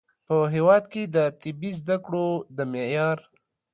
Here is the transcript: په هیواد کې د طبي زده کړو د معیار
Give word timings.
په 0.27 0.35
هیواد 0.53 0.83
کې 0.91 1.03
د 1.15 1.17
طبي 1.41 1.71
زده 1.79 1.97
کړو 2.05 2.27
د 2.57 2.59
معیار 2.71 3.17